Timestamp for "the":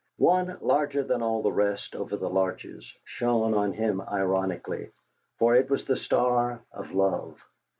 1.43-1.51, 2.17-2.27, 5.85-5.95